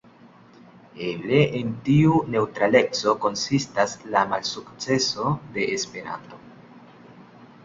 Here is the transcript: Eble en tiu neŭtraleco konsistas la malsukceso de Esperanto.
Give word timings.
Eble 1.07 1.41
en 1.59 1.67
tiu 1.89 2.15
neŭtraleco 2.35 3.13
konsistas 3.27 3.95
la 4.17 4.25
malsukceso 4.33 5.29
de 5.59 5.69
Esperanto. 5.77 6.41